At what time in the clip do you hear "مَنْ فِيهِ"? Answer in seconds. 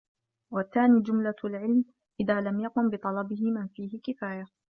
3.51-3.99